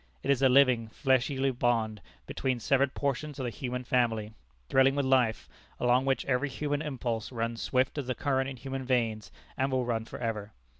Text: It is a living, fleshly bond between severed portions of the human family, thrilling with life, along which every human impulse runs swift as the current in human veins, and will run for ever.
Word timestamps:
It 0.23 0.31
is 0.31 0.41
a 0.41 0.49
living, 0.49 0.87
fleshly 0.87 1.51
bond 1.51 2.01
between 2.25 2.59
severed 2.59 2.95
portions 2.95 3.37
of 3.37 3.43
the 3.43 3.51
human 3.51 3.83
family, 3.83 4.33
thrilling 4.67 4.95
with 4.95 5.05
life, 5.05 5.47
along 5.79 6.05
which 6.05 6.25
every 6.25 6.49
human 6.49 6.81
impulse 6.81 7.31
runs 7.31 7.61
swift 7.61 7.99
as 7.99 8.07
the 8.07 8.15
current 8.15 8.49
in 8.49 8.57
human 8.57 8.83
veins, 8.83 9.31
and 9.55 9.71
will 9.71 9.85
run 9.85 10.05
for 10.05 10.17
ever. 10.17 10.53